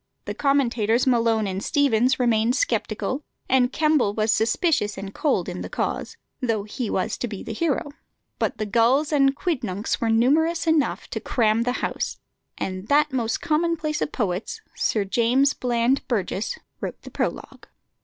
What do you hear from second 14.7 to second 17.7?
Sir James Bland Burges, wrote the prologue.